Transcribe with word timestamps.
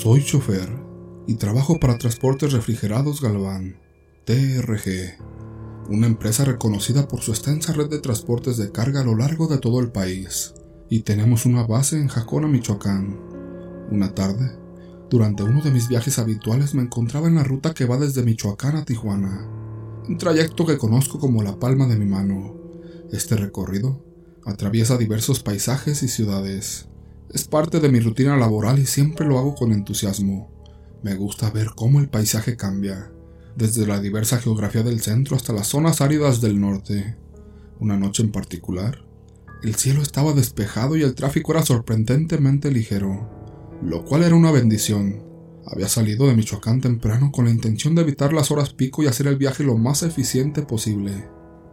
Soy 0.00 0.24
chofer 0.24 0.68
y 1.26 1.34
trabajo 1.34 1.80
para 1.80 1.98
Transportes 1.98 2.52
Refrigerados 2.52 3.20
Galván, 3.20 3.80
TRG, 4.26 5.18
una 5.88 6.06
empresa 6.06 6.44
reconocida 6.44 7.08
por 7.08 7.20
su 7.20 7.32
extensa 7.32 7.72
red 7.72 7.90
de 7.90 7.98
transportes 7.98 8.56
de 8.58 8.70
carga 8.70 9.00
a 9.00 9.04
lo 9.04 9.16
largo 9.16 9.48
de 9.48 9.58
todo 9.58 9.80
el 9.80 9.90
país, 9.90 10.54
y 10.88 11.00
tenemos 11.00 11.46
una 11.46 11.66
base 11.66 11.96
en 11.96 12.06
Jacona, 12.06 12.46
Michoacán. 12.46 13.18
Una 13.90 14.14
tarde, 14.14 14.56
durante 15.10 15.42
uno 15.42 15.62
de 15.62 15.72
mis 15.72 15.88
viajes 15.88 16.20
habituales 16.20 16.76
me 16.76 16.82
encontraba 16.82 17.26
en 17.26 17.34
la 17.34 17.42
ruta 17.42 17.74
que 17.74 17.84
va 17.84 17.98
desde 17.98 18.22
Michoacán 18.22 18.76
a 18.76 18.84
Tijuana, 18.84 19.48
un 20.08 20.16
trayecto 20.16 20.64
que 20.64 20.78
conozco 20.78 21.18
como 21.18 21.42
la 21.42 21.58
palma 21.58 21.88
de 21.88 21.96
mi 21.96 22.06
mano. 22.06 22.54
Este 23.10 23.34
recorrido 23.34 24.00
atraviesa 24.44 24.96
diversos 24.96 25.42
paisajes 25.42 26.04
y 26.04 26.08
ciudades, 26.08 26.88
es 27.32 27.46
parte 27.46 27.80
de 27.80 27.90
mi 27.90 28.00
rutina 28.00 28.36
laboral 28.36 28.78
y 28.78 28.86
siempre 28.86 29.26
lo 29.26 29.38
hago 29.38 29.54
con 29.54 29.72
entusiasmo. 29.72 30.50
Me 31.02 31.14
gusta 31.14 31.50
ver 31.50 31.68
cómo 31.76 32.00
el 32.00 32.08
paisaje 32.08 32.56
cambia, 32.56 33.12
desde 33.54 33.86
la 33.86 34.00
diversa 34.00 34.38
geografía 34.38 34.82
del 34.82 35.00
centro 35.00 35.36
hasta 35.36 35.52
las 35.52 35.68
zonas 35.68 36.00
áridas 36.00 36.40
del 36.40 36.60
norte. 36.60 37.16
Una 37.80 37.98
noche 37.98 38.22
en 38.22 38.32
particular, 38.32 39.04
el 39.62 39.74
cielo 39.74 40.00
estaba 40.00 40.32
despejado 40.32 40.96
y 40.96 41.02
el 41.02 41.14
tráfico 41.14 41.52
era 41.52 41.64
sorprendentemente 41.64 42.70
ligero, 42.70 43.28
lo 43.82 44.04
cual 44.04 44.22
era 44.22 44.34
una 44.34 44.50
bendición. 44.50 45.22
Había 45.66 45.88
salido 45.88 46.26
de 46.26 46.34
Michoacán 46.34 46.80
temprano 46.80 47.30
con 47.30 47.44
la 47.44 47.50
intención 47.50 47.94
de 47.94 48.02
evitar 48.02 48.32
las 48.32 48.50
horas 48.50 48.72
pico 48.72 49.02
y 49.02 49.06
hacer 49.06 49.26
el 49.26 49.36
viaje 49.36 49.64
lo 49.64 49.76
más 49.76 50.02
eficiente 50.02 50.62
posible. 50.62 51.28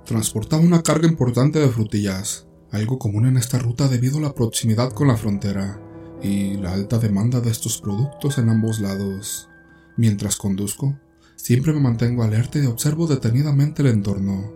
Transportaba 0.06 0.62
una 0.62 0.84
carga 0.84 1.08
importante 1.08 1.60
de 1.60 1.70
frutillas, 1.70 2.46
algo 2.72 3.00
común 3.00 3.26
en 3.26 3.38
esta 3.38 3.60
ruta 3.60 3.88
debido 3.88 4.18
a 4.18 4.22
la 4.22 4.34
proximidad 4.34 4.92
con 4.92 5.08
la 5.08 5.18
frontera 5.18 5.80
y 6.22 6.56
la 6.56 6.74
alta 6.74 7.00
demanda 7.00 7.42
de 7.42 7.52
estos 7.52 7.80
productos 7.80 8.38
en 8.38 8.50
ambos 8.50 8.80
lados. 8.80 9.50
Mientras 9.98 10.36
conduzco, 10.36 10.98
siempre 11.36 11.74
me 11.74 11.80
mantengo 11.80 12.24
alerta 12.24 12.60
y 12.60 12.66
observo 12.66 13.08
detenidamente 13.08 13.82
el 13.82 13.90
entorno. 13.90 14.52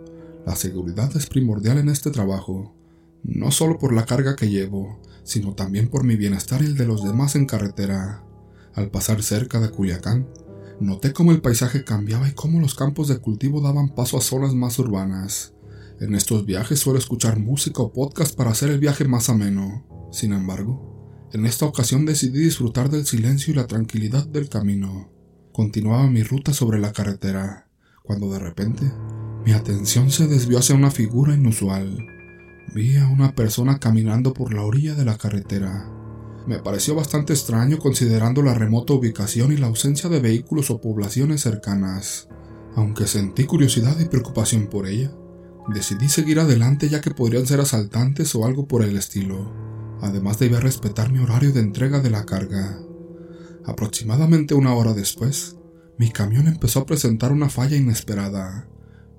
La 0.46 0.56
seguridad 0.56 1.16
es 1.16 1.28
primordial 1.28 1.78
en 1.78 1.90
este 1.90 2.12
trabajo, 2.12 2.74
no 3.24 3.52
solo 3.52 3.78
por 3.78 3.94
la 3.94 4.06
carga 4.06 4.36
que 4.36 4.50
llevo, 4.50 5.00
sino 5.24 5.54
también 5.54 5.90
por 5.90 6.04
mi 6.04 6.16
bienestar 6.16 6.62
y 6.62 6.66
el 6.66 6.78
de 6.78 6.86
los 6.86 7.04
demás 7.04 7.36
en 7.36 7.46
carretera. 7.46 8.24
Al 8.74 8.90
pasar 8.90 9.22
cerca 9.22 9.60
de 9.60 9.70
Culiacán, 9.70 10.28
noté 10.80 11.14
cómo 11.14 11.32
el 11.32 11.42
paisaje 11.42 11.84
cambiaba 11.84 12.28
y 12.28 12.34
cómo 12.34 12.60
los 12.60 12.76
campos 12.76 13.08
de 13.08 13.20
cultivo 13.20 13.62
daban 13.62 13.90
paso 13.90 14.18
a 14.18 14.22
zonas 14.22 14.54
más 14.54 14.80
urbanas. 14.80 15.54
En 16.02 16.16
estos 16.16 16.46
viajes 16.46 16.80
suelo 16.80 16.98
escuchar 16.98 17.40
música 17.40 17.82
o 17.82 17.92
podcast 17.92 18.34
para 18.34 18.52
hacer 18.52 18.70
el 18.70 18.80
viaje 18.80 19.04
más 19.04 19.30
ameno. 19.30 19.86
Sin 20.14 20.32
embargo, 20.32 21.28
en 21.34 21.46
esta 21.46 21.66
ocasión 21.66 22.06
decidí 22.06 22.40
disfrutar 22.40 22.90
del 22.90 23.06
silencio 23.06 23.52
y 23.52 23.58
la 23.58 23.68
tranquilidad 23.68 24.26
del 24.26 24.48
camino. 24.48 25.12
Continuaba 25.52 26.08
mi 26.08 26.24
ruta 26.24 26.54
sobre 26.54 26.80
la 26.80 26.94
carretera, 26.94 27.68
cuando 28.02 28.32
de 28.32 28.40
repente 28.40 28.90
mi 29.46 29.52
atención 29.52 30.10
se 30.10 30.28
desvió 30.28 30.60
hacia 30.60 30.74
una 30.74 30.90
figura 30.90 31.34
inusual. 31.34 31.98
Vi 32.74 32.96
a 32.96 33.10
una 33.10 33.36
persona 33.36 33.78
caminando 33.80 34.34
por 34.34 34.54
la 34.54 34.64
orilla 34.64 34.96
de 34.96 35.04
la 35.04 35.18
carretera. 35.18 35.92
Me 36.48 36.60
pareció 36.60 36.96
bastante 36.96 37.34
extraño 37.34 37.78
considerando 37.78 38.42
la 38.42 38.54
remota 38.54 38.94
ubicación 38.94 39.52
y 39.52 39.58
la 39.58 39.68
ausencia 39.68 40.10
de 40.10 40.22
vehículos 40.22 40.72
o 40.72 40.80
poblaciones 40.80 41.42
cercanas, 41.42 42.30
aunque 42.78 43.06
sentí 43.06 43.44
curiosidad 43.44 44.00
y 44.00 44.06
preocupación 44.06 44.68
por 44.68 44.88
ella. 44.88 45.12
Decidí 45.74 46.10
seguir 46.10 46.40
adelante 46.40 46.90
ya 46.90 47.00
que 47.00 47.12
podrían 47.12 47.46
ser 47.46 47.60
asaltantes 47.60 48.34
o 48.34 48.46
algo 48.46 48.68
por 48.68 48.84
el 48.84 48.98
estilo. 48.98 49.54
Además 50.02 50.40
debía 50.40 50.60
respetar 50.60 51.12
mi 51.12 51.20
horario 51.20 51.52
de 51.52 51.60
entrega 51.60 52.00
de 52.00 52.10
la 52.10 52.26
carga. 52.26 52.80
Aproximadamente 53.66 54.56
una 54.56 54.74
hora 54.74 54.94
después, 54.94 55.58
mi 55.98 56.10
camión 56.10 56.48
empezó 56.48 56.80
a 56.80 56.86
presentar 56.86 57.32
una 57.32 57.50
falla 57.50 57.78
inesperada. 57.78 58.68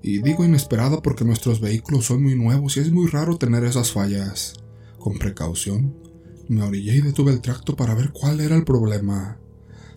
Y 0.01 0.21
digo 0.21 0.43
inesperada 0.43 1.01
porque 1.01 1.23
nuestros 1.23 1.61
vehículos 1.61 2.05
son 2.05 2.23
muy 2.23 2.35
nuevos 2.35 2.75
y 2.75 2.81
es 2.81 2.91
muy 2.91 3.07
raro 3.07 3.37
tener 3.37 3.63
esas 3.63 3.91
fallas. 3.91 4.55
Con 4.99 5.19
precaución, 5.19 5.95
me 6.49 6.63
orillé 6.63 6.95
y 6.95 7.01
detuve 7.01 7.31
el 7.31 7.41
tracto 7.41 7.75
para 7.75 7.95
ver 7.95 8.11
cuál 8.11 8.41
era 8.41 8.55
el 8.55 8.65
problema. 8.65 9.37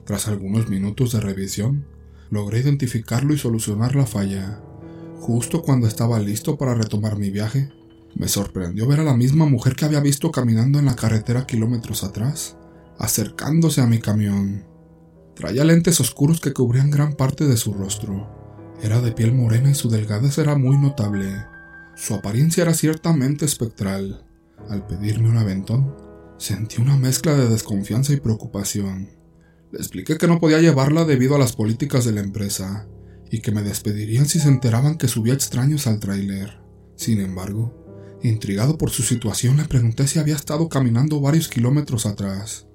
Tras 0.05 0.29
algunos 0.29 0.69
minutos 0.69 1.13
de 1.13 1.21
revisión, 1.21 1.87
logré 2.31 2.61
identificarlo 2.61 3.35
y 3.35 3.39
solucionar 3.39 3.97
la 3.97 4.07
falla. 4.07 4.61
Justo 5.21 5.63
cuando 5.63 5.87
estaba 5.87 6.19
listo 6.19 6.57
para 6.59 6.75
retomar 6.75 7.17
mi 7.17 7.31
viaje, 7.31 7.71
me 8.15 8.29
sorprendió 8.29 8.87
ver 8.87 9.01
a 9.01 9.05
la 9.05 9.17
misma 9.17 9.47
mujer 9.47 9.75
que 9.75 9.85
había 9.85 10.01
visto 10.01 10.31
caminando 10.31 10.79
en 10.79 10.85
la 10.85 10.97
carretera 10.97 11.47
kilómetros 11.47 12.05
atrás, 12.05 12.57
acercándose 12.99 13.81
a 13.81 13.87
mi 13.87 13.99
camión. 13.99 14.65
Traía 15.35 15.65
lentes 15.65 16.01
oscuros 16.01 16.41
que 16.41 16.53
cubrían 16.53 16.91
gran 16.91 17.15
parte 17.15 17.47
de 17.47 17.57
su 17.57 17.75
rostro. 17.75 18.29
Era 18.83 19.01
de 19.01 19.13
piel 19.13 19.35
morena 19.35 19.71
y 19.71 19.75
su 19.75 19.89
delgadez 19.89 20.39
era 20.39 20.57
muy 20.57 20.79
notable. 20.79 21.45
Su 21.97 22.15
apariencia 22.15 22.63
era 22.63 22.75
ciertamente 22.75 23.45
espectral. 23.45 24.25
Al 24.69 24.87
pedirme 24.87 25.29
un 25.29 25.37
aventón, 25.37 25.97
sentí 26.39 26.81
una 26.81 26.97
mezcla 26.97 27.35
de 27.35 27.49
desconfianza 27.49 28.13
y 28.13 28.21
preocupación. 28.21 29.11
Le 29.73 29.79
expliqué 29.79 30.19
que 30.19 30.29
no 30.29 30.39
podía 30.39 30.61
llevarla 30.61 31.05
debido 31.05 31.35
a 31.35 31.39
las 31.39 31.57
políticas 31.57 32.05
de 32.05 32.13
la 32.13 32.21
empresa, 32.21 32.87
y 33.31 33.41
que 33.41 33.53
me 33.53 33.63
despedirían 33.63 34.27
si 34.27 34.39
se 34.39 34.49
enteraban 34.49 34.97
que 34.97 35.09
subía 35.09 35.35
extraños 35.35 35.87
al 35.87 36.01
tráiler. 36.01 36.59
Sin 36.97 37.21
embargo, 37.21 38.19
intrigado 38.23 38.79
por 38.79 38.91
su 38.91 39.03
situación, 39.03 39.57
le 39.57 39.65
pregunté 39.65 40.07
si 40.07 40.19
había 40.19 40.37
estado 40.37 40.69
caminando 40.69 41.21
varios 41.21 41.49
kilómetros 41.49 42.07
atrás. 42.07 42.67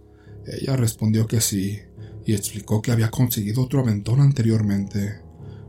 Ella 0.45 0.75
respondió 0.75 1.27
que 1.27 1.41
sí, 1.41 1.79
y 2.25 2.33
explicó 2.33 2.81
que 2.81 2.91
había 2.91 3.09
conseguido 3.09 3.63
otro 3.63 3.79
aventón 3.79 4.19
anteriormente, 4.19 5.21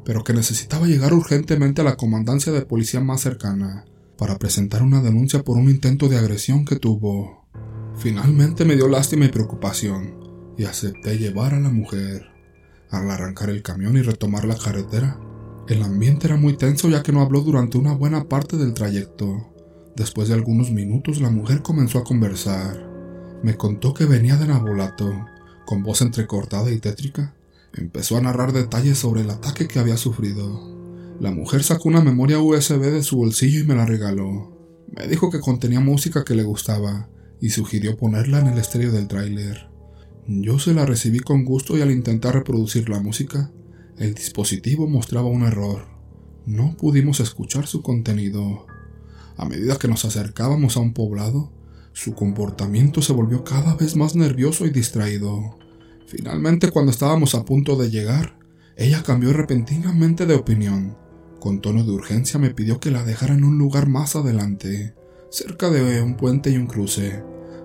pero 0.05 0.25
que 0.25 0.33
necesitaba 0.33 0.87
llegar 0.87 1.13
urgentemente 1.15 1.81
a 1.81 1.85
la 1.85 1.97
comandancia 1.97 2.53
de 2.53 2.63
policía 2.63 3.01
más 3.01 3.21
cercana 3.21 3.85
para 4.19 4.39
presentar 4.39 4.83
una 4.83 5.01
denuncia 5.01 5.43
por 5.43 5.57
un 5.57 5.71
intento 5.71 6.09
de 6.09 6.19
agresión 6.19 6.67
que 6.67 6.77
tuvo. 6.77 7.47
Finalmente 7.97 8.67
me 8.67 8.77
dio 8.77 8.89
lástima 8.89 9.25
y 9.25 9.29
preocupación, 9.29 10.19
y 10.59 10.65
acepté 10.65 11.17
llevar 11.17 11.55
a 11.55 11.61
la 11.61 11.71
mujer. 11.71 12.27
Al 12.91 13.11
arrancar 13.11 13.51
el 13.51 13.63
camión 13.63 13.97
y 13.97 14.03
retomar 14.03 14.45
la 14.45 14.57
carretera, 14.57 15.19
el 15.69 15.83
ambiente 15.83 16.27
era 16.27 16.37
muy 16.37 16.57
tenso 16.57 16.89
ya 16.89 17.03
que 17.03 17.13
no 17.13 17.21
habló 17.21 17.43
durante 17.43 17.79
una 17.79 17.95
buena 17.95 18.29
parte 18.29 18.57
del 18.57 18.75
trayecto. 18.75 19.47
Después 19.95 20.29
de 20.29 20.35
algunos 20.35 20.73
minutos 20.73 21.21
la 21.21 21.31
mujer 21.31 21.63
comenzó 21.63 21.99
a 21.99 22.05
conversar. 22.05 22.91
Me 23.45 23.57
contó 23.57 23.95
que 23.95 24.07
venía 24.07 24.37
de 24.37 24.49
Nabolato, 24.49 25.09
con 25.65 25.85
voz 25.85 26.03
entrecortada 26.03 26.73
y 26.73 26.81
tétrica. 26.81 27.35
Empezó 27.73 28.17
a 28.17 28.21
narrar 28.21 28.53
detalles 28.53 28.99
sobre 28.99 29.21
el 29.21 29.31
ataque 29.31 29.69
que 29.69 29.79
había 29.79 29.97
sufrido. 29.97 31.17
La 31.21 31.31
mujer 31.31 31.63
sacó 31.63 31.89
una 31.89 32.01
memoria 32.01 32.41
USB 32.41 32.81
de 32.81 33.05
su 33.05 33.19
bolsillo 33.19 33.61
y 33.61 33.65
me 33.65 33.77
la 33.77 33.87
regaló. 33.87 34.57
Me 34.89 35.07
dijo 35.07 35.31
que 35.31 35.39
contenía 35.39 35.79
música 35.79 36.25
que 36.25 36.35
le 36.35 36.43
gustaba 36.43 37.09
y 37.41 37.51
sugirió 37.51 37.97
ponerla 37.97 38.41
en 38.41 38.49
el 38.49 38.59
estéreo 38.59 38.91
del 38.91 39.07
tráiler. 39.07 39.70
Yo 40.33 40.61
se 40.61 40.75
la 40.75 40.87
recibí 40.87 41.19
con 41.19 41.45
gusto 41.45 41.77
y 41.77 41.81
al 41.81 41.91
intentar 41.91 42.35
reproducir 42.35 42.89
la 42.89 43.01
música, 43.01 43.51
el 43.99 44.15
dispositivo 44.15 44.87
mostraba 44.87 45.27
un 45.27 45.43
error. 45.43 45.89
No 46.47 46.77
pudimos 46.77 47.19
escuchar 47.19 47.67
su 47.67 47.83
contenido. 47.83 48.65
A 49.37 49.45
medida 49.47 49.77
que 49.77 49.89
nos 49.89 50.05
acercábamos 50.05 50.77
a 50.77 50.81
un 50.81 50.95
poblado, 50.95 51.51
su 51.93 52.15
comportamiento 52.15 53.03
se 53.03 53.13
volvió 53.13 53.43
cada 53.43 53.75
vez 53.75 53.97
más 53.97 54.15
nervioso 54.15 54.67
y 54.67 54.71
distraído. 54.71 55.59
Finalmente, 56.07 56.71
cuando 56.71 56.93
estábamos 56.93 57.35
a 57.35 57.45
punto 57.45 57.75
de 57.75 57.91
llegar, 57.91 58.39
ella 58.77 59.03
cambió 59.03 59.33
repentinamente 59.33 60.27
de 60.27 60.35
opinión. 60.37 60.97
Con 61.41 61.61
tono 61.61 61.83
de 61.83 61.91
urgencia 61.91 62.39
me 62.39 62.55
pidió 62.55 62.79
que 62.79 62.93
la 62.93 63.03
dejara 63.03 63.35
en 63.35 63.43
un 63.43 63.59
lugar 63.59 63.89
más 63.89 64.15
adelante, 64.15 64.95
cerca 65.29 65.71
de 65.71 66.01
un 66.01 66.17
puente 66.17 66.51
y 66.51 66.57
un 66.57 66.69
cruce, 66.69 67.21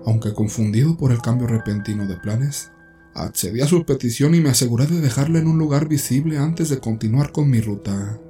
aunque 0.06 0.32
confundido 0.32 0.96
por 0.96 1.10
el 1.10 1.20
cambio 1.20 1.48
repentino 1.48 2.06
de 2.06 2.16
planes, 2.16 2.70
accedí 3.12 3.60
a 3.60 3.66
su 3.66 3.84
petición 3.84 4.34
y 4.36 4.40
me 4.40 4.50
aseguré 4.50 4.86
de 4.86 5.00
dejarla 5.00 5.40
en 5.40 5.48
un 5.48 5.58
lugar 5.58 5.88
visible 5.88 6.38
antes 6.38 6.68
de 6.68 6.78
continuar 6.78 7.32
con 7.32 7.50
mi 7.50 7.60
ruta. 7.60 8.20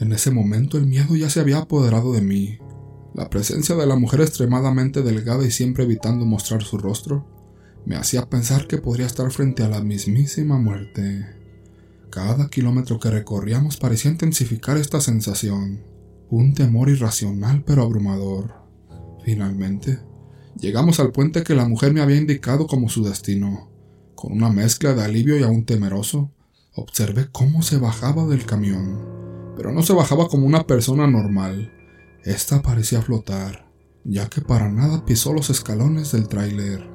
En 0.00 0.12
ese 0.12 0.30
momento 0.30 0.78
el 0.78 0.86
miedo 0.86 1.14
ya 1.14 1.28
se 1.28 1.40
había 1.40 1.58
apoderado 1.58 2.14
de 2.14 2.22
mí. 2.22 2.58
La 3.14 3.28
presencia 3.28 3.76
de 3.76 3.86
la 3.86 3.96
mujer 3.96 4.22
extremadamente 4.22 5.02
delgada 5.02 5.44
y 5.44 5.50
siempre 5.50 5.84
evitando 5.84 6.24
mostrar 6.24 6.62
su 6.62 6.78
rostro 6.78 7.26
me 7.84 7.96
hacía 7.96 8.28
pensar 8.30 8.66
que 8.66 8.78
podría 8.78 9.06
estar 9.06 9.30
frente 9.30 9.62
a 9.62 9.68
la 9.68 9.82
mismísima 9.82 10.58
muerte. 10.58 11.26
Cada 12.10 12.48
kilómetro 12.48 12.98
que 12.98 13.10
recorríamos 13.10 13.76
parecía 13.76 14.10
intensificar 14.10 14.78
esta 14.78 15.00
sensación, 15.00 15.82
un 16.30 16.54
temor 16.54 16.88
irracional 16.88 17.62
pero 17.64 17.82
abrumador. 17.82 18.54
Finalmente, 19.22 19.98
Llegamos 20.60 21.00
al 21.00 21.10
puente 21.10 21.42
que 21.42 21.54
la 21.54 21.66
mujer 21.66 21.94
me 21.94 22.02
había 22.02 22.18
indicado 22.18 22.66
como 22.66 22.90
su 22.90 23.02
destino. 23.02 23.70
Con 24.14 24.32
una 24.32 24.50
mezcla 24.50 24.92
de 24.92 25.02
alivio 25.02 25.38
y 25.38 25.42
aún 25.42 25.64
temeroso, 25.64 26.32
observé 26.74 27.28
cómo 27.32 27.62
se 27.62 27.78
bajaba 27.78 28.26
del 28.26 28.44
camión. 28.44 29.54
Pero 29.56 29.72
no 29.72 29.82
se 29.82 29.94
bajaba 29.94 30.28
como 30.28 30.46
una 30.46 30.66
persona 30.66 31.06
normal. 31.06 31.72
Esta 32.24 32.60
parecía 32.60 33.00
flotar, 33.00 33.70
ya 34.04 34.28
que 34.28 34.42
para 34.42 34.70
nada 34.70 35.06
pisó 35.06 35.32
los 35.32 35.48
escalones 35.48 36.12
del 36.12 36.28
tráiler. 36.28 36.86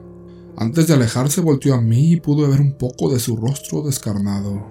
Antes 0.58 0.86
de 0.86 0.94
alejarse 0.94 1.42
volteó 1.42 1.74
a 1.74 1.82
mí 1.82 2.12
y 2.12 2.22
pude 2.22 2.48
ver 2.48 2.62
un 2.62 2.78
poco 2.78 3.12
de 3.12 3.20
su 3.20 3.36
rostro 3.36 3.82
descarnado. 3.82 4.64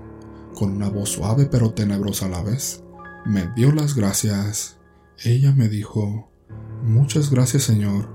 Con 0.55 0.71
una 0.71 0.89
voz 0.89 1.11
suave 1.11 1.47
pero 1.47 1.73
tenebrosa 1.73 2.27
a 2.27 2.29
la 2.29 2.43
vez, 2.45 2.85
me 3.27 3.51
dio 3.57 3.73
las 3.73 3.97
gracias. 3.97 4.79
Ella 5.25 5.53
me 5.53 5.69
dijo, 5.69 6.31
Muchas 6.85 7.31
gracias 7.31 7.65
Señor, 7.65 8.14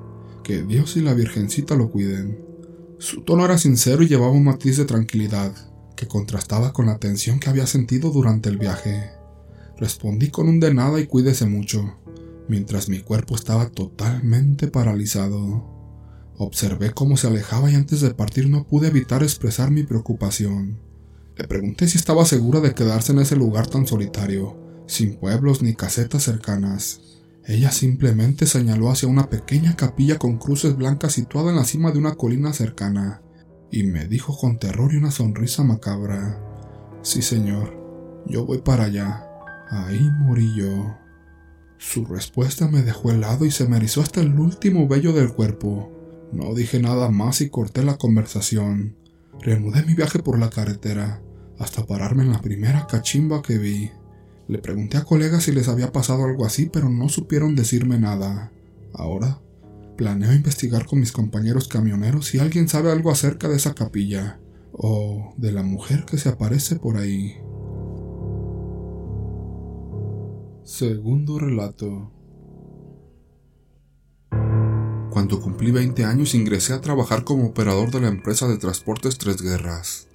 que 0.50 0.64
Dios 0.64 0.98
y 0.98 1.02
la 1.02 1.14
Virgencita 1.14 1.76
lo 1.76 1.92
cuiden. 1.92 2.44
Su 2.98 3.22
tono 3.22 3.46
era 3.46 3.60
sincero 3.60 4.02
y 4.02 4.08
llevaba 4.08 4.32
un 4.32 4.46
matiz 4.46 4.78
de 4.78 4.86
tranquilidad, 4.86 5.54
que 5.96 6.08
contrastaba 6.08 6.74
con 6.74 6.88
la 6.88 6.98
tensión 6.98 7.40
que 7.40 7.52
había 7.52 7.68
sentido 7.68 8.10
durante 8.10 8.50
el 8.50 8.58
viaje. 8.58 9.12
Respondí 9.78 10.32
con 10.32 10.50
un 10.50 10.60
de 10.60 10.74
nada 10.74 11.00
y 11.00 11.06
cuídese 11.06 11.46
mucho, 11.46 12.00
mientras 12.48 12.90
mi 12.90 13.02
cuerpo 13.02 13.36
estaba 13.36 13.70
totalmente 13.70 14.68
paralizado. 14.70 16.32
Observé 16.40 16.94
cómo 16.96 17.16
se 17.16 17.28
alejaba 17.28 17.70
y 17.70 17.76
antes 17.76 18.02
de 18.02 18.16
partir 18.16 18.50
no 18.50 18.66
pude 18.66 18.88
evitar 18.88 19.22
expresar 19.22 19.70
mi 19.70 19.84
preocupación. 19.84 20.80
Le 21.36 21.48
pregunté 21.48 21.88
si 21.88 22.00
estaba 22.00 22.26
segura 22.26 22.60
de 22.60 22.74
quedarse 22.74 23.12
en 23.12 23.20
ese 23.20 23.36
lugar 23.36 23.68
tan 23.68 23.86
solitario, 23.86 24.58
sin 24.88 25.16
pueblos 25.18 25.62
ni 25.62 25.76
casetas 25.76 26.24
cercanas. 26.24 27.19
Ella 27.46 27.72
simplemente 27.72 28.46
señaló 28.46 28.92
hacia 28.92 29.10
una 29.10 29.30
pequeña 29.30 29.76
capilla 29.76 30.20
con 30.20 30.38
cruces 30.38 30.76
blancas 30.76 31.14
situada 31.14 31.50
en 31.50 31.56
la 31.56 31.64
cima 31.64 31.92
de 31.92 32.00
una 32.00 32.16
colina 32.16 32.54
cercana, 32.54 33.22
y 33.72 33.84
me 33.84 34.06
dijo 34.08 34.38
con 34.38 34.60
terror 34.60 34.94
y 34.94 34.98
una 34.98 35.12
sonrisa 35.12 35.64
macabra, 35.64 36.40
Sí, 37.02 37.22
señor, 37.22 38.24
yo 38.28 38.46
voy 38.46 38.60
para 38.60 38.86
allá. 38.86 39.26
Ahí 39.70 40.10
morí 40.20 40.54
yo. 40.56 40.98
Su 41.78 42.06
respuesta 42.06 42.68
me 42.68 42.82
dejó 42.82 43.12
helado 43.12 43.46
y 43.46 43.52
se 43.52 43.68
me 43.68 43.78
erizó 43.78 44.02
hasta 44.02 44.20
el 44.20 44.38
último 44.38 44.88
vello 44.88 45.14
del 45.14 45.32
cuerpo. 45.32 45.92
No 46.34 46.54
dije 46.54 46.80
nada 46.80 47.10
más 47.10 47.42
y 47.42 47.50
corté 47.50 47.84
la 47.84 47.98
conversación. 47.98 48.98
Reanudé 49.40 49.84
mi 49.84 49.94
viaje 49.94 50.20
por 50.20 50.38
la 50.38 50.50
carretera, 50.50 51.22
hasta 51.58 51.86
pararme 51.86 52.24
en 52.24 52.34
la 52.34 52.42
primera 52.42 52.86
cachimba 52.86 53.42
que 53.42 53.58
vi. 53.58 53.92
Le 54.50 54.58
pregunté 54.58 54.98
a 54.98 55.06
colegas 55.06 55.44
si 55.44 55.54
les 55.54 55.70
había 55.70 55.94
pasado 55.94 56.26
algo 56.26 56.46
así, 56.46 56.66
pero 56.66 56.90
no 56.90 57.08
supieron 57.08 57.56
decirme 57.56 57.98
nada. 58.00 58.52
Ahora 58.94 59.40
Planeo 60.00 60.32
investigar 60.32 60.86
con 60.86 61.02
mis 61.02 61.12
compañeros 61.12 61.68
camioneros 61.68 62.28
si 62.28 62.40
alguien 62.40 62.70
sabe 62.70 62.90
algo 62.90 63.12
acerca 63.12 63.50
de 63.50 63.58
esa 63.58 63.76
capilla 63.76 64.40
o 64.72 65.34
de 65.36 65.52
la 65.52 65.62
mujer 65.62 66.06
que 66.06 66.18
se 66.18 66.30
aparece 66.30 66.78
por 66.78 66.96
ahí. 66.96 67.36
Segundo 70.64 71.38
relato. 71.38 72.14
Cuando 75.10 75.42
cumplí 75.42 75.72
20 75.72 76.06
años 76.06 76.34
ingresé 76.34 76.72
a 76.72 76.80
trabajar 76.80 77.26
como 77.26 77.48
operador 77.48 77.92
de 77.92 78.00
la 78.00 78.08
empresa 78.08 78.48
de 78.48 78.58
transportes 78.58 79.18
Tres 79.18 79.42
Guerras. 79.42 80.09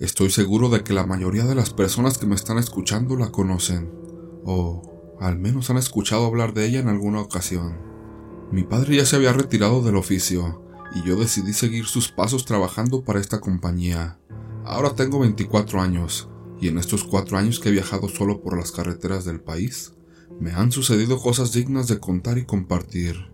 Estoy 0.00 0.30
seguro 0.30 0.70
de 0.70 0.82
que 0.82 0.94
la 0.94 1.04
mayoría 1.04 1.44
de 1.44 1.54
las 1.54 1.74
personas 1.74 2.16
que 2.16 2.24
me 2.24 2.34
están 2.34 2.56
escuchando 2.56 3.16
la 3.16 3.30
conocen, 3.30 3.92
o 4.46 5.18
al 5.20 5.38
menos 5.38 5.68
han 5.68 5.76
escuchado 5.76 6.24
hablar 6.24 6.54
de 6.54 6.64
ella 6.64 6.80
en 6.80 6.88
alguna 6.88 7.20
ocasión. 7.20 7.76
Mi 8.50 8.64
padre 8.64 8.96
ya 8.96 9.04
se 9.04 9.16
había 9.16 9.34
retirado 9.34 9.82
del 9.82 9.96
oficio 9.96 10.64
y 10.94 11.06
yo 11.06 11.16
decidí 11.16 11.52
seguir 11.52 11.84
sus 11.84 12.10
pasos 12.10 12.46
trabajando 12.46 13.04
para 13.04 13.20
esta 13.20 13.40
compañía. 13.40 14.18
Ahora 14.64 14.94
tengo 14.94 15.18
24 15.18 15.82
años 15.82 16.30
y 16.58 16.68
en 16.68 16.78
estos 16.78 17.04
cuatro 17.04 17.36
años 17.36 17.60
que 17.60 17.68
he 17.68 17.72
viajado 17.72 18.08
solo 18.08 18.40
por 18.40 18.56
las 18.56 18.72
carreteras 18.72 19.26
del 19.26 19.42
país, 19.42 19.92
me 20.40 20.52
han 20.52 20.72
sucedido 20.72 21.20
cosas 21.20 21.52
dignas 21.52 21.88
de 21.88 22.00
contar 22.00 22.38
y 22.38 22.46
compartir. 22.46 23.30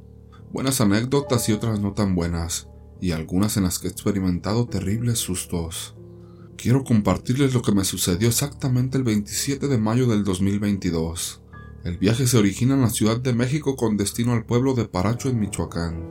Buenas 0.53 0.81
anécdotas 0.81 1.49
y 1.49 1.53
otras 1.53 1.79
no 1.79 1.93
tan 1.93 2.17
buenas, 2.17 2.67
y 3.01 3.13
algunas 3.13 3.57
en 3.57 3.63
las 3.63 3.79
que 3.79 3.87
he 3.87 3.91
experimentado 3.91 4.67
terribles 4.67 5.21
sustos. 5.21 5.97
Quiero 6.57 6.85
compartirles 6.85 7.53
lo 7.53 7.61
que 7.61 7.73
me 7.73 7.85
sucedió 7.85 8.29
exactamente 8.29 8.97
el 8.97 9.05
27 9.05 9.69
de 9.69 9.77
mayo 9.77 10.07
del 10.07 10.25
2022. 10.25 11.43
El 11.85 11.99
viaje 11.99 12.27
se 12.27 12.39
origina 12.39 12.75
en 12.75 12.81
la 12.81 12.89
Ciudad 12.89 13.19
de 13.19 13.35
México 13.35 13.77
con 13.77 13.99
destino 13.99 14.33
al 14.33 14.47
pueblo 14.47 14.73
de 14.73 14.87
Paracho 14.87 15.29
en 15.29 15.39
Michoacán. 15.39 16.09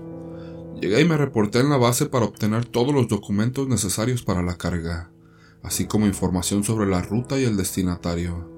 Llegué 0.80 1.02
y 1.02 1.06
me 1.06 1.18
reporté 1.18 1.62
en 1.62 1.70
la 1.70 1.78
base 1.78 2.06
para 2.06 2.26
obtener 2.26 2.66
todos 2.66 2.94
los 2.94 3.08
documentos 3.08 3.68
necesarios 3.68 4.22
para 4.22 4.44
la 4.44 4.56
carga, 4.56 5.12
así 5.64 5.86
como 5.86 6.06
información 6.06 6.64
sobre 6.64 6.88
la 6.88 7.02
ruta 7.02 7.40
y 7.40 7.44
el 7.44 7.58
destinatario. 7.58 8.52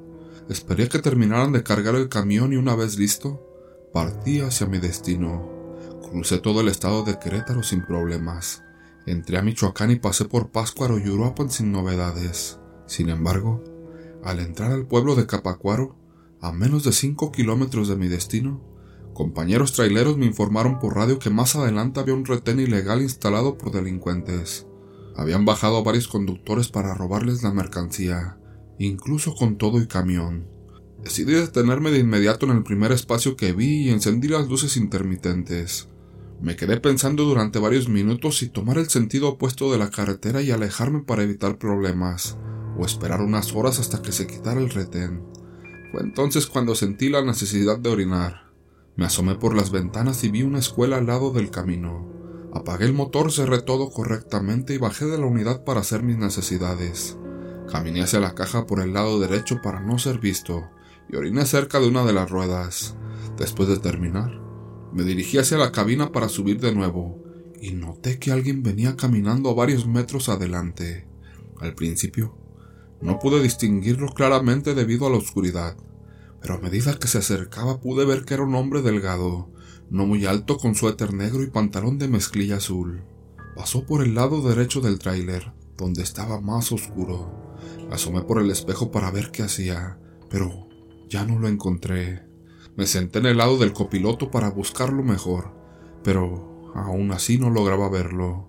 Esperé 0.50 0.90
que 0.90 1.00
terminaran 1.00 1.54
de 1.54 1.64
cargar 1.64 1.96
el 1.96 2.10
camión 2.10 2.52
y 2.52 2.58
una 2.58 2.76
vez 2.76 2.98
listo, 3.00 3.42
partí 3.94 4.42
hacia 4.42 4.68
mi 4.68 4.80
destino. 4.80 5.50
Crucé 6.12 6.40
todo 6.40 6.60
el 6.62 6.68
estado 6.68 7.04
de 7.04 7.18
Querétaro 7.18 7.64
sin 7.64 7.86
problemas. 7.86 8.62
Entré 9.08 9.38
a 9.38 9.42
Michoacán 9.42 9.90
y 9.90 9.96
pasé 9.96 10.26
por 10.26 10.50
Páscuaro 10.52 11.00
y 11.00 11.08
Uruapan 11.08 11.50
sin 11.50 11.72
novedades. 11.72 12.60
Sin 12.88 13.08
embargo, 13.08 13.64
al 14.22 14.42
entrar 14.42 14.74
al 14.74 14.86
pueblo 14.86 15.16
de 15.16 15.26
Capacuaro, 15.26 15.96
a 16.42 16.52
menos 16.52 16.84
de 16.84 16.92
5 16.92 17.32
kilómetros 17.32 17.88
de 17.88 17.96
mi 17.96 18.10
destino, 18.10 18.62
compañeros 19.14 19.72
traileros 19.72 20.18
me 20.18 20.26
informaron 20.26 20.80
por 20.80 20.98
radio 20.98 21.20
que 21.20 21.30
más 21.30 21.56
adelante 21.56 22.02
había 22.02 22.16
un 22.16 22.26
retén 22.26 22.60
ilegal 22.60 23.02
instalado 23.02 23.58
por 23.58 23.72
delincuentes. 23.72 24.68
Habían 25.16 25.46
bajado 25.46 25.82
varios 25.86 26.10
conductores 26.10 26.68
para 26.68 26.94
robarles 26.94 27.44
la 27.44 27.54
mercancía, 27.54 28.38
incluso 28.78 29.36
con 29.36 29.58
todo 29.58 29.82
y 29.82 29.88
camión. 29.88 30.50
Decidí 31.02 31.32
detenerme 31.32 31.92
de 31.92 32.00
inmediato 32.00 32.46
en 32.46 32.58
el 32.58 32.64
primer 32.64 32.92
espacio 32.92 33.38
que 33.38 33.54
vi 33.54 33.84
y 33.86 33.90
encendí 33.90 34.28
las 34.28 34.50
luces 34.50 34.76
intermitentes. 34.76 35.88
Me 36.40 36.56
quedé 36.56 36.80
pensando 36.80 37.24
durante 37.24 37.58
varios 37.58 37.90
minutos 37.90 38.38
si 38.38 38.50
tomar 38.50 38.78
el 38.78 38.90
sentido 38.90 39.30
opuesto 39.30 39.72
de 39.72 39.80
la 39.80 39.90
carretera 39.90 40.42
y 40.44 40.52
alejarme 40.52 41.02
para 41.02 41.24
evitar 41.24 41.58
problemas, 41.58 42.38
o 42.78 42.86
esperar 42.86 43.22
unas 43.22 43.54
horas 43.54 43.80
hasta 43.80 44.04
que 44.04 44.12
se 44.12 44.28
quitara 44.28 44.60
el 44.60 44.70
retén. 44.70 45.24
Fue 45.92 46.02
entonces 46.02 46.46
cuando 46.46 46.76
sentí 46.76 47.10
la 47.10 47.24
necesidad 47.24 47.80
de 47.80 47.90
orinar. 47.90 48.52
Me 48.96 49.06
asomé 49.06 49.36
por 49.36 49.56
las 49.56 49.72
ventanas 49.72 50.24
y 50.24 50.30
vi 50.30 50.44
una 50.44 50.60
escuela 50.60 50.98
al 50.98 51.08
lado 51.08 51.32
del 51.32 51.50
camino. 51.50 52.08
Apagué 52.54 52.86
el 52.86 52.94
motor, 52.94 53.32
cerré 53.32 53.62
todo 53.62 53.90
correctamente 53.90 54.76
y 54.76 54.78
bajé 54.78 55.06
de 55.06 55.18
la 55.18 55.26
unidad 55.26 55.64
para 55.64 55.80
hacer 55.80 56.04
mis 56.04 56.18
necesidades. 56.18 57.18
Caminé 57.72 58.04
hacia 58.04 58.20
la 58.20 58.36
caja 58.36 58.66
por 58.68 58.80
el 58.80 58.94
lado 58.94 59.20
derecho 59.20 59.60
para 59.62 59.80
no 59.80 59.98
ser 59.98 60.20
visto 60.20 60.70
y 61.10 61.16
oriné 61.16 61.46
cerca 61.46 61.80
de 61.80 61.88
una 61.88 62.06
de 62.06 62.14
las 62.14 62.30
ruedas. 62.30 62.96
Después 63.38 63.70
de 63.70 63.78
terminar, 63.78 64.47
me 64.98 65.04
dirigí 65.04 65.38
hacia 65.38 65.60
la 65.60 65.72
cabina 65.72 66.12
para 66.12 66.28
subir 66.28 66.60
de 66.60 66.74
nuevo 66.74 67.24
y 67.62 67.74
noté 67.74 68.18
que 68.18 68.32
alguien 68.32 68.64
venía 68.64 68.96
caminando 68.96 69.52
a 69.52 69.54
varios 69.54 69.86
metros 69.86 70.28
adelante. 70.28 71.06
Al 71.60 71.76
principio 71.76 72.36
no 73.00 73.20
pude 73.20 73.40
distinguirlo 73.40 74.08
claramente 74.08 74.74
debido 74.74 75.06
a 75.06 75.12
la 75.12 75.18
oscuridad, 75.18 75.78
pero 76.42 76.56
a 76.56 76.60
medida 76.60 76.98
que 76.98 77.08
se 77.08 77.20
acercaba 77.20 77.80
pude 77.80 78.06
ver 78.06 78.26
que 78.26 78.34
era 78.34 78.42
un 78.42 78.56
hombre 78.56 78.82
delgado, 78.82 79.52
no 79.92 80.08
muy 80.08 80.26
alto 80.26 80.58
con 80.58 80.74
suéter 80.74 81.14
negro 81.14 81.44
y 81.44 81.48
pantalón 81.52 82.00
de 82.00 82.08
mezclilla 82.08 82.56
azul. 82.58 83.04
Pasó 83.56 83.86
por 83.86 84.04
el 84.04 84.16
lado 84.16 84.42
derecho 84.42 84.82
del 84.82 84.98
tráiler, 84.98 85.54
donde 85.78 86.02
estaba 86.02 86.42
más 86.42 86.72
oscuro. 86.72 87.56
Asomé 87.92 88.24
por 88.24 88.42
el 88.42 88.50
espejo 88.50 88.90
para 88.90 89.12
ver 89.12 89.30
qué 89.30 89.44
hacía, 89.44 90.00
pero 90.28 90.68
ya 91.08 91.24
no 91.24 91.38
lo 91.38 91.48
encontré. 91.48 92.27
Me 92.78 92.86
senté 92.86 93.18
en 93.18 93.26
el 93.26 93.38
lado 93.38 93.58
del 93.58 93.74
copiloto 93.74 94.30
para 94.30 94.52
buscarlo 94.52 95.02
mejor, 95.02 95.52
pero 96.04 96.72
aún 96.76 97.12
así 97.12 97.40
no 97.40 97.50
lograba 97.50 97.90
verlo. 97.90 98.48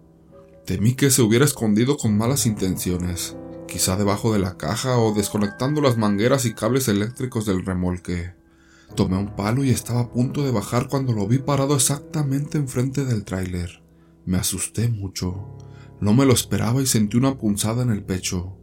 Temí 0.66 0.94
que 0.94 1.11
se 1.11 1.23
hubiera 1.23 1.47
escondido 1.47 1.97
con 1.97 2.18
malas 2.18 2.44
intenciones, 2.44 3.37
quizá 3.66 3.97
debajo 3.97 4.30
de 4.30 4.38
la 4.38 4.58
caja 4.58 4.99
o 4.99 5.14
desconectando 5.14 5.80
las 5.80 5.97
mangueras 5.97 6.44
y 6.44 6.52
cables 6.52 6.88
eléctricos 6.88 7.47
del 7.47 7.64
remolque. 7.64 8.35
Tomé 8.94 9.16
un 9.16 9.35
palo 9.35 9.64
y 9.64 9.70
estaba 9.70 10.00
a 10.00 10.11
punto 10.11 10.44
de 10.44 10.50
bajar 10.50 10.88
cuando 10.88 11.14
lo 11.14 11.26
vi 11.26 11.38
parado 11.38 11.75
exactamente 11.75 12.58
enfrente 12.58 13.06
del 13.06 13.25
tráiler. 13.25 13.82
Me 14.26 14.37
asusté 14.37 14.88
mucho. 14.88 15.56
No 16.00 16.12
me 16.12 16.26
lo 16.26 16.35
esperaba 16.35 16.82
y 16.82 16.87
sentí 16.87 17.16
una 17.16 17.38
punzada 17.38 17.82
en 17.82 17.90
el 17.90 18.04
pecho. 18.04 18.58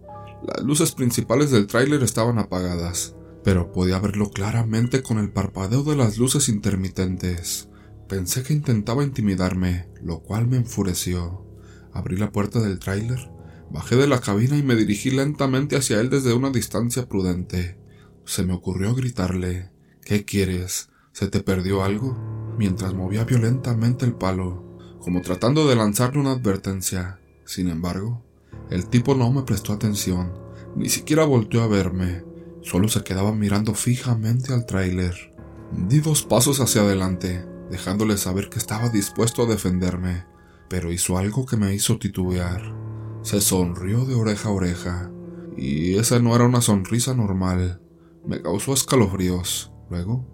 Las 0.46 0.64
luces 0.64 0.92
principales 0.92 1.50
del 1.50 1.66
tráiler 1.66 2.04
estaban 2.04 2.38
apagadas, 2.38 3.16
pero 3.46 3.72
podía 3.72 4.00
verlo 4.00 4.32
claramente 4.32 5.02
con 5.02 5.18
el 5.18 5.30
parpadeo 5.30 5.84
de 5.84 5.96
las 5.96 6.18
luces 6.18 6.50
intermitentes. 6.50 7.70
Pensé 8.10 8.44
que 8.44 8.54
intentaba 8.54 9.06
intimidarme, 9.06 9.88
lo 10.04 10.20
cual 10.20 10.48
me 10.48 10.58
enfureció. 10.58 11.46
Abrí 11.94 12.18
la 12.18 12.34
puerta 12.34 12.60
del 12.60 12.80
tráiler 12.80 13.30
Bajé 13.72 13.96
de 13.96 14.08
la 14.08 14.22
cabina 14.22 14.58
y 14.58 14.64
me 14.64 14.76
dirigí 14.76 15.12
lentamente 15.12 15.76
hacia 15.76 16.00
él 16.00 16.10
desde 16.10 16.34
una 16.34 16.50
distancia 16.50 17.08
prudente. 17.08 17.78
Se 18.26 18.44
me 18.44 18.54
ocurrió 18.54 18.94
gritarle 18.94 19.72
¿Qué 20.04 20.24
quieres? 20.24 20.90
¿Se 21.12 21.28
te 21.28 21.42
perdió 21.42 21.84
algo? 21.84 22.34
mientras 22.58 22.94
movía 22.94 23.26
violentamente 23.26 24.06
el 24.06 24.14
palo, 24.14 24.78
como 25.02 25.22
tratando 25.22 25.68
de 25.68 25.76
lanzarle 25.76 26.22
una 26.22 26.32
advertencia. 26.32 27.20
Sin 27.44 27.68
embargo, 27.68 28.24
el 28.70 28.88
tipo 28.88 29.14
no 29.14 29.30
me 29.30 29.42
prestó 29.42 29.74
atención, 29.74 30.32
ni 30.78 30.88
siquiera 30.88 31.26
volteó 31.26 31.64
a 31.64 31.68
verme, 31.68 32.24
solo 32.66 32.88
se 32.88 33.04
quedaba 33.04 33.32
mirando 33.32 33.76
fijamente 33.76 34.54
al 34.54 34.66
tráiler. 34.66 35.34
Di 35.72 36.00
dos 36.00 36.24
pasos 36.24 36.60
hacia 36.60 36.82
adelante, 36.82 37.46
dejándole 37.70 38.18
saber 38.18 38.50
que 38.50 38.58
estaba 38.58 38.90
dispuesto 38.90 39.44
a 39.44 39.46
defenderme, 39.46 40.26
pero 40.68 40.92
hizo 40.92 41.18
algo 41.18 41.46
que 41.46 41.58
me 41.58 41.74
hizo 41.74 42.00
titubear. 42.00 42.76
Se 43.22 43.40
sonrió 43.40 44.06
de 44.06 44.16
oreja 44.16 44.50
a 44.50 44.52
oreja, 44.52 45.12
y 45.56 45.96
esa 45.96 46.20
no 46.20 46.36
era 46.36 46.46
una 46.46 46.62
sonrisa 46.62 47.14
normal. 47.14 47.82
Me 48.26 48.42
causó 48.42 48.74
escalofríos. 48.74 49.72
Luego, 49.90 50.26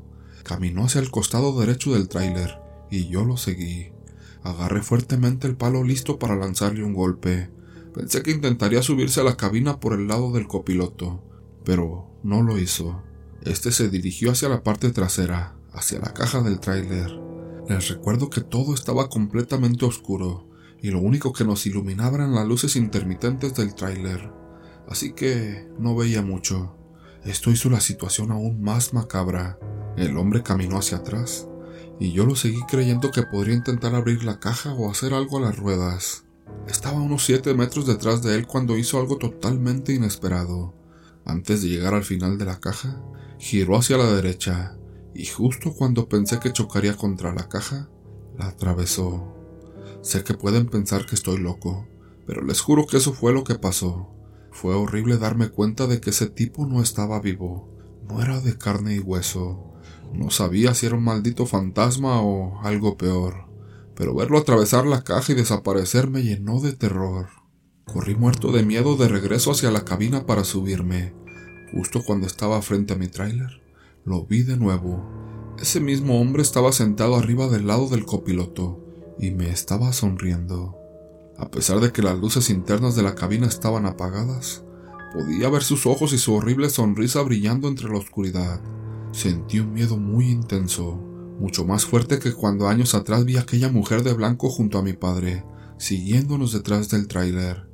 caminó 0.43 0.85
hacia 0.85 1.01
el 1.01 1.11
costado 1.11 1.59
derecho 1.59 1.93
del 1.93 2.07
tráiler, 2.07 2.59
y 2.89 3.09
yo 3.09 3.25
lo 3.25 3.35
seguí. 3.35 3.91
Agarré 4.43 4.81
fuertemente 4.81 5.47
el 5.47 5.57
palo 5.57 5.83
listo 5.83 6.17
para 6.17 6.35
lanzarle 6.35 6.83
un 6.83 6.93
golpe. 6.93 7.49
Pensé 7.93 8.23
que 8.23 8.31
intentaría 8.31 8.81
subirse 8.81 9.19
a 9.19 9.25
la 9.25 9.35
cabina 9.35 9.81
por 9.81 9.93
el 9.93 10.07
lado 10.07 10.31
del 10.31 10.47
copiloto, 10.47 11.23
pero 11.63 12.07
no 12.23 12.43
lo 12.43 12.57
hizo. 12.57 13.01
Este 13.43 13.71
se 13.71 13.89
dirigió 13.89 14.31
hacia 14.31 14.49
la 14.49 14.63
parte 14.63 14.91
trasera, 14.91 15.55
hacia 15.73 15.99
la 15.99 16.13
caja 16.13 16.41
del 16.41 16.59
tráiler. 16.59 17.11
Les 17.67 17.89
recuerdo 17.89 18.29
que 18.29 18.41
todo 18.41 18.73
estaba 18.73 19.09
completamente 19.09 19.85
oscuro 19.85 20.47
y 20.81 20.89
lo 20.89 20.99
único 20.99 21.31
que 21.31 21.43
nos 21.43 21.65
iluminaba 21.65 22.17
eran 22.17 22.35
las 22.35 22.47
luces 22.47 22.75
intermitentes 22.75 23.53
del 23.53 23.75
tráiler, 23.75 24.31
así 24.87 25.13
que 25.13 25.67
no 25.79 25.95
veía 25.95 26.21
mucho. 26.21 26.75
Esto 27.23 27.51
hizo 27.51 27.69
la 27.69 27.81
situación 27.81 28.31
aún 28.31 28.61
más 28.61 28.93
macabra. 28.93 29.59
El 29.95 30.17
hombre 30.17 30.41
caminó 30.41 30.77
hacia 30.77 30.97
atrás 30.97 31.47
y 31.99 32.13
yo 32.13 32.25
lo 32.25 32.35
seguí 32.35 32.61
creyendo 32.67 33.11
que 33.11 33.21
podría 33.21 33.55
intentar 33.55 33.93
abrir 33.93 34.23
la 34.23 34.39
caja 34.39 34.73
o 34.73 34.89
hacer 34.89 35.13
algo 35.13 35.37
a 35.37 35.41
las 35.41 35.57
ruedas. 35.57 36.25
Estaba 36.67 36.97
a 36.97 37.01
unos 37.03 37.23
7 37.25 37.53
metros 37.53 37.85
detrás 37.85 38.23
de 38.23 38.35
él 38.35 38.47
cuando 38.47 38.75
hizo 38.75 38.99
algo 38.99 39.17
totalmente 39.17 39.93
inesperado. 39.93 40.73
Antes 41.25 41.61
de 41.61 41.69
llegar 41.69 41.93
al 41.93 42.03
final 42.03 42.37
de 42.37 42.45
la 42.45 42.59
caja, 42.59 43.01
giró 43.37 43.77
hacia 43.77 43.97
la 43.97 44.11
derecha 44.11 44.77
y 45.13 45.25
justo 45.25 45.73
cuando 45.73 46.07
pensé 46.07 46.39
que 46.39 46.53
chocaría 46.53 46.95
contra 46.95 47.33
la 47.33 47.49
caja, 47.49 47.89
la 48.37 48.47
atravesó. 48.47 49.35
Sé 50.01 50.23
que 50.23 50.33
pueden 50.33 50.67
pensar 50.67 51.05
que 51.05 51.15
estoy 51.15 51.37
loco, 51.37 51.87
pero 52.25 52.43
les 52.43 52.61
juro 52.61 52.87
que 52.87 52.97
eso 52.97 53.13
fue 53.13 53.33
lo 53.33 53.43
que 53.43 53.55
pasó. 53.55 54.09
Fue 54.51 54.73
horrible 54.73 55.17
darme 55.17 55.49
cuenta 55.49 55.87
de 55.87 56.01
que 56.01 56.09
ese 56.09 56.27
tipo 56.27 56.65
no 56.65 56.81
estaba 56.81 57.19
vivo, 57.19 57.69
no 58.07 58.21
era 58.21 58.39
de 58.41 58.57
carne 58.57 58.95
y 58.95 58.99
hueso. 58.99 59.73
No 60.13 60.29
sabía 60.29 60.73
si 60.73 60.85
era 60.85 60.95
un 60.95 61.03
maldito 61.03 61.45
fantasma 61.45 62.21
o 62.21 62.59
algo 62.61 62.97
peor, 62.97 63.45
pero 63.95 64.15
verlo 64.15 64.37
atravesar 64.37 64.85
la 64.85 65.03
caja 65.03 65.31
y 65.31 65.35
desaparecer 65.35 66.09
me 66.09 66.23
llenó 66.23 66.59
de 66.59 66.73
terror. 66.73 67.40
Corrí 67.91 68.15
muerto 68.15 68.53
de 68.53 68.63
miedo 68.63 68.95
de 68.95 69.09
regreso 69.09 69.51
hacia 69.51 69.69
la 69.69 69.83
cabina 69.83 70.25
para 70.25 70.45
subirme. 70.45 71.13
Justo 71.73 72.01
cuando 72.05 72.25
estaba 72.25 72.61
frente 72.61 72.93
a 72.93 72.95
mi 72.95 73.09
tráiler, 73.09 73.61
lo 74.05 74.25
vi 74.25 74.43
de 74.43 74.55
nuevo. 74.55 75.03
Ese 75.59 75.81
mismo 75.81 76.21
hombre 76.21 76.41
estaba 76.41 76.71
sentado 76.71 77.17
arriba 77.17 77.49
del 77.49 77.67
lado 77.67 77.89
del 77.89 78.05
copiloto 78.05 78.79
y 79.19 79.31
me 79.31 79.49
estaba 79.49 79.91
sonriendo. 79.91 80.77
A 81.37 81.51
pesar 81.51 81.81
de 81.81 81.91
que 81.91 82.01
las 82.01 82.17
luces 82.17 82.49
internas 82.49 82.95
de 82.95 83.03
la 83.03 83.13
cabina 83.13 83.47
estaban 83.47 83.85
apagadas, 83.85 84.63
podía 85.13 85.49
ver 85.49 85.61
sus 85.61 85.85
ojos 85.85 86.13
y 86.13 86.17
su 86.17 86.33
horrible 86.33 86.69
sonrisa 86.69 87.21
brillando 87.23 87.67
entre 87.67 87.89
la 87.89 87.97
oscuridad. 87.97 88.61
Sentí 89.11 89.59
un 89.59 89.73
miedo 89.73 89.97
muy 89.97 90.29
intenso, 90.29 90.95
mucho 91.41 91.65
más 91.65 91.83
fuerte 91.83 92.19
que 92.19 92.31
cuando 92.31 92.69
años 92.69 92.95
atrás 92.95 93.25
vi 93.25 93.35
a 93.35 93.41
aquella 93.41 93.69
mujer 93.69 94.03
de 94.03 94.13
blanco 94.13 94.49
junto 94.49 94.77
a 94.77 94.81
mi 94.81 94.93
padre, 94.93 95.43
siguiéndonos 95.77 96.53
detrás 96.53 96.87
del 96.87 97.09
tráiler. 97.09 97.70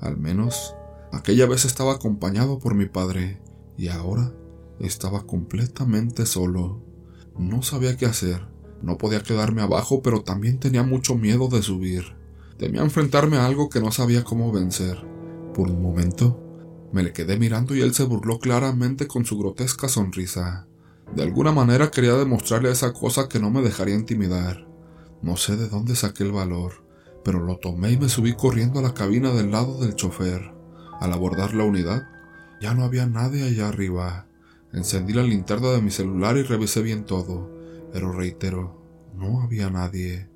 Al 0.00 0.16
menos, 0.16 0.74
aquella 1.12 1.46
vez 1.46 1.64
estaba 1.64 1.94
acompañado 1.94 2.58
por 2.58 2.74
mi 2.74 2.86
padre, 2.86 3.40
y 3.76 3.88
ahora 3.88 4.32
estaba 4.80 5.26
completamente 5.26 6.26
solo. 6.26 6.82
No 7.36 7.62
sabía 7.62 7.96
qué 7.96 8.06
hacer. 8.06 8.46
No 8.82 8.98
podía 8.98 9.22
quedarme 9.22 9.62
abajo, 9.62 10.02
pero 10.02 10.22
también 10.22 10.58
tenía 10.58 10.82
mucho 10.82 11.16
miedo 11.16 11.48
de 11.48 11.62
subir. 11.62 12.16
Temía 12.58 12.82
enfrentarme 12.82 13.36
a 13.36 13.46
algo 13.46 13.68
que 13.68 13.80
no 13.80 13.90
sabía 13.90 14.24
cómo 14.24 14.52
vencer. 14.52 15.04
Por 15.54 15.70
un 15.70 15.82
momento, 15.82 16.40
me 16.92 17.02
le 17.02 17.12
quedé 17.12 17.38
mirando 17.38 17.74
y 17.74 17.82
él 17.82 17.94
se 17.94 18.04
burló 18.04 18.38
claramente 18.38 19.06
con 19.06 19.24
su 19.24 19.38
grotesca 19.38 19.88
sonrisa. 19.88 20.66
De 21.14 21.22
alguna 21.22 21.52
manera 21.52 21.90
quería 21.90 22.14
demostrarle 22.14 22.70
esa 22.70 22.92
cosa 22.92 23.28
que 23.28 23.40
no 23.40 23.50
me 23.50 23.62
dejaría 23.62 23.94
intimidar. 23.94 24.68
No 25.22 25.36
sé 25.36 25.56
de 25.56 25.68
dónde 25.68 25.96
saqué 25.96 26.22
el 26.22 26.32
valor, 26.32 26.84
pero 27.28 27.44
lo 27.44 27.58
tomé 27.58 27.92
y 27.92 27.98
me 27.98 28.08
subí 28.08 28.32
corriendo 28.32 28.78
a 28.78 28.82
la 28.82 28.94
cabina 28.94 29.34
del 29.34 29.50
lado 29.50 29.78
del 29.80 29.94
chofer. 29.94 30.50
Al 30.98 31.12
abordar 31.12 31.52
la 31.52 31.64
unidad, 31.64 32.08
ya 32.58 32.72
no 32.72 32.84
había 32.84 33.04
nadie 33.04 33.42
allá 33.42 33.68
arriba. 33.68 34.26
Encendí 34.72 35.12
la 35.12 35.24
linterna 35.24 35.68
de 35.72 35.82
mi 35.82 35.90
celular 35.90 36.38
y 36.38 36.42
revisé 36.42 36.80
bien 36.80 37.04
todo, 37.04 37.50
pero 37.92 38.12
reitero, 38.12 38.82
no 39.14 39.42
había 39.42 39.68
nadie. 39.68 40.30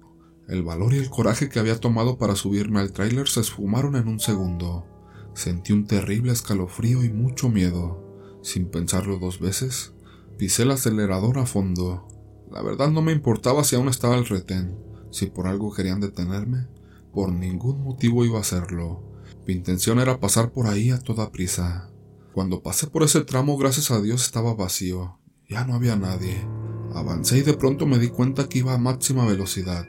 El 0.48 0.64
valor 0.64 0.92
y 0.92 0.98
el 0.98 1.08
coraje 1.08 1.48
que 1.48 1.60
había 1.60 1.80
tomado 1.80 2.18
para 2.18 2.36
subirme 2.36 2.80
al 2.80 2.92
tráiler 2.92 3.26
se 3.26 3.40
esfumaron 3.40 3.96
en 3.96 4.06
un 4.06 4.20
segundo. 4.20 4.84
Sentí 5.32 5.72
un 5.72 5.86
terrible 5.86 6.30
escalofrío 6.30 7.02
y 7.02 7.08
mucho 7.08 7.48
miedo. 7.48 8.04
Sin 8.42 8.66
pensarlo 8.66 9.18
dos 9.18 9.40
veces, 9.40 9.94
Pisé 10.36 10.64
el 10.64 10.72
acelerador 10.72 11.38
a 11.38 11.46
fondo. 11.46 12.06
La 12.50 12.60
verdad 12.60 12.90
no 12.90 13.00
me 13.00 13.12
importaba 13.12 13.64
si 13.64 13.76
aún 13.76 13.88
estaba 13.88 14.16
el 14.16 14.26
retén. 14.26 14.76
Si 15.10 15.24
por 15.24 15.46
algo 15.46 15.72
querían 15.72 16.00
detenerme, 16.00 16.66
por 17.12 17.32
ningún 17.32 17.82
motivo 17.82 18.24
iba 18.24 18.38
a 18.38 18.42
hacerlo. 18.42 19.02
Mi 19.46 19.54
intención 19.54 19.98
era 19.98 20.20
pasar 20.20 20.52
por 20.52 20.66
ahí 20.66 20.90
a 20.90 20.98
toda 20.98 21.30
prisa. 21.30 21.90
Cuando 22.32 22.62
pasé 22.62 22.86
por 22.86 23.02
ese 23.02 23.22
tramo, 23.22 23.56
gracias 23.56 23.90
a 23.90 24.00
Dios 24.00 24.22
estaba 24.22 24.54
vacío. 24.54 25.18
Ya 25.48 25.64
no 25.64 25.74
había 25.74 25.96
nadie. 25.96 26.46
Avancé 26.94 27.38
y 27.38 27.42
de 27.42 27.54
pronto 27.54 27.86
me 27.86 27.98
di 27.98 28.08
cuenta 28.08 28.48
que 28.48 28.58
iba 28.58 28.74
a 28.74 28.78
máxima 28.78 29.26
velocidad. 29.26 29.86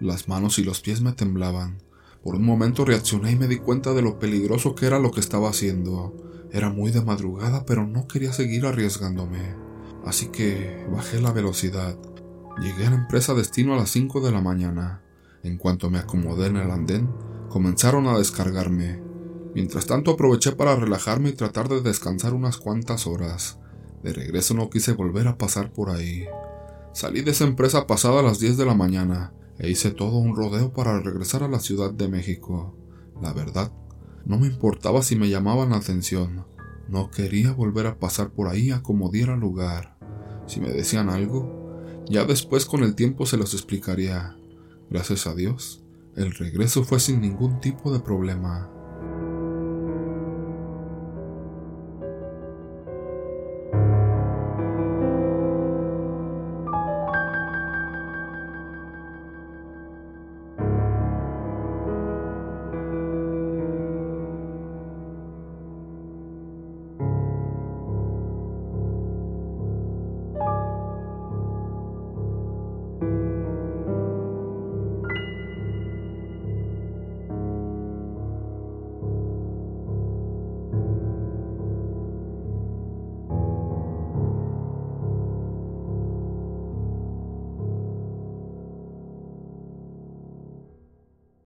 Las 0.00 0.28
manos 0.28 0.58
y 0.58 0.64
los 0.64 0.80
pies 0.80 1.00
me 1.00 1.12
temblaban. 1.12 1.82
Por 2.22 2.36
un 2.36 2.44
momento 2.44 2.84
reaccioné 2.84 3.32
y 3.32 3.36
me 3.36 3.48
di 3.48 3.58
cuenta 3.58 3.92
de 3.92 4.02
lo 4.02 4.18
peligroso 4.18 4.74
que 4.74 4.86
era 4.86 4.98
lo 4.98 5.10
que 5.10 5.20
estaba 5.20 5.50
haciendo. 5.50 6.16
Era 6.52 6.70
muy 6.70 6.90
de 6.90 7.02
madrugada, 7.02 7.64
pero 7.64 7.86
no 7.86 8.06
quería 8.08 8.32
seguir 8.32 8.66
arriesgándome 8.66 9.64
así 10.04 10.28
que 10.28 10.86
bajé 10.90 11.20
la 11.20 11.32
velocidad. 11.32 11.96
Llegué 12.60 12.86
a 12.86 12.90
la 12.90 12.96
empresa 12.96 13.34
destino 13.34 13.74
a 13.74 13.76
las 13.76 13.90
5 13.90 14.20
de 14.20 14.32
la 14.32 14.40
mañana. 14.40 15.02
En 15.44 15.58
cuanto 15.58 15.90
me 15.90 15.98
acomodé 15.98 16.46
en 16.46 16.56
el 16.56 16.70
andén, 16.70 17.08
comenzaron 17.50 18.06
a 18.06 18.16
descargarme. 18.16 19.00
Mientras 19.54 19.86
tanto 19.86 20.12
aproveché 20.12 20.52
para 20.52 20.74
relajarme 20.74 21.28
y 21.28 21.32
tratar 21.34 21.68
de 21.68 21.82
descansar 21.82 22.32
unas 22.32 22.56
cuantas 22.56 23.06
horas. 23.06 23.58
De 24.02 24.12
regreso 24.12 24.54
no 24.54 24.70
quise 24.70 24.92
volver 24.92 25.28
a 25.28 25.36
pasar 25.36 25.70
por 25.70 25.90
ahí. 25.90 26.26
Salí 26.94 27.20
de 27.20 27.32
esa 27.32 27.44
empresa 27.44 27.86
pasada 27.86 28.20
a 28.20 28.22
las 28.22 28.38
10 28.40 28.56
de 28.56 28.64
la 28.64 28.74
mañana 28.74 29.34
e 29.58 29.70
hice 29.70 29.90
todo 29.90 30.16
un 30.16 30.34
rodeo 30.34 30.72
para 30.72 30.98
regresar 30.98 31.42
a 31.42 31.48
la 31.48 31.60
Ciudad 31.60 31.92
de 31.92 32.08
México. 32.08 32.74
La 33.20 33.32
verdad, 33.32 33.70
no 34.24 34.38
me 34.38 34.46
importaba 34.46 35.02
si 35.02 35.14
me 35.14 35.28
llamaban 35.28 35.70
la 35.70 35.76
atención. 35.76 36.46
No 36.88 37.10
quería 37.10 37.52
volver 37.52 37.86
a 37.86 37.98
pasar 37.98 38.30
por 38.30 38.48
ahí 38.48 38.70
a 38.70 38.82
como 38.82 39.10
diera 39.10 39.36
lugar. 39.36 39.98
Si 40.46 40.60
me 40.60 40.70
decían 40.70 41.10
algo, 41.10 42.02
ya 42.08 42.24
después 42.24 42.64
con 42.64 42.82
el 42.82 42.94
tiempo 42.94 43.26
se 43.26 43.36
los 43.36 43.52
explicaría. 43.52 44.36
Gracias 44.90 45.26
a 45.26 45.34
Dios, 45.34 45.82
el 46.16 46.32
regreso 46.34 46.84
fue 46.84 47.00
sin 47.00 47.20
ningún 47.20 47.60
tipo 47.60 47.92
de 47.92 48.00
problema. 48.00 48.70